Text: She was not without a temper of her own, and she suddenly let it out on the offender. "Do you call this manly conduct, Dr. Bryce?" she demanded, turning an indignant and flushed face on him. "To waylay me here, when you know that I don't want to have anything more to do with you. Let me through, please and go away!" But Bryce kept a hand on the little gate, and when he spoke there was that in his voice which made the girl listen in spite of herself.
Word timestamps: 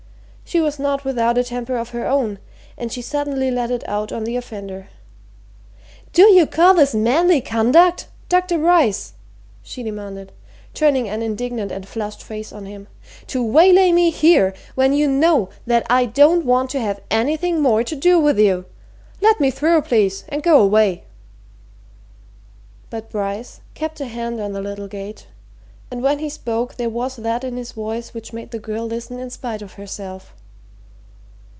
She 0.51 0.59
was 0.59 0.79
not 0.79 1.05
without 1.05 1.37
a 1.37 1.45
temper 1.45 1.77
of 1.77 1.91
her 1.91 2.05
own, 2.05 2.37
and 2.77 2.91
she 2.91 3.01
suddenly 3.01 3.49
let 3.49 3.71
it 3.71 3.87
out 3.87 4.11
on 4.11 4.25
the 4.25 4.35
offender. 4.35 4.89
"Do 6.11 6.23
you 6.23 6.45
call 6.45 6.73
this 6.73 6.93
manly 6.93 7.39
conduct, 7.39 8.07
Dr. 8.27 8.57
Bryce?" 8.57 9.13
she 9.63 9.81
demanded, 9.81 10.33
turning 10.73 11.07
an 11.07 11.21
indignant 11.21 11.71
and 11.71 11.87
flushed 11.87 12.21
face 12.21 12.51
on 12.51 12.65
him. 12.65 12.89
"To 13.27 13.41
waylay 13.41 13.93
me 13.93 14.09
here, 14.09 14.53
when 14.75 14.91
you 14.91 15.07
know 15.07 15.47
that 15.65 15.87
I 15.89 16.05
don't 16.05 16.43
want 16.43 16.69
to 16.71 16.81
have 16.81 16.99
anything 17.09 17.61
more 17.61 17.81
to 17.85 17.95
do 17.95 18.19
with 18.19 18.37
you. 18.37 18.65
Let 19.21 19.39
me 19.39 19.51
through, 19.51 19.83
please 19.83 20.25
and 20.27 20.43
go 20.43 20.59
away!" 20.59 21.05
But 22.89 23.09
Bryce 23.09 23.61
kept 23.73 24.01
a 24.01 24.05
hand 24.05 24.41
on 24.41 24.51
the 24.51 24.61
little 24.61 24.89
gate, 24.89 25.27
and 25.89 26.03
when 26.03 26.19
he 26.19 26.27
spoke 26.29 26.75
there 26.75 26.89
was 26.89 27.15
that 27.15 27.45
in 27.45 27.55
his 27.55 27.71
voice 27.71 28.13
which 28.13 28.33
made 28.33 28.51
the 28.51 28.59
girl 28.59 28.85
listen 28.85 29.17
in 29.17 29.29
spite 29.29 29.61
of 29.61 29.73
herself. 29.75 30.35